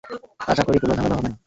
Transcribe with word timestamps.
আশা 0.47 0.63
করি 0.63 0.77
কোনো 0.81 0.93
ঝামেলা 0.97 1.15
হবে 1.17 1.27
না। 1.27 1.37